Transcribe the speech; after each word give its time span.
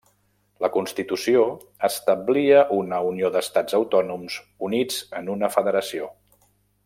La 0.65 0.69
constitució 0.75 1.43
establia 1.87 2.63
una 2.77 3.01
unió 3.11 3.31
d'estats 3.37 3.77
autònoms 3.81 4.39
units 4.69 5.01
en 5.21 5.33
una 5.35 5.55
federació. 5.59 6.11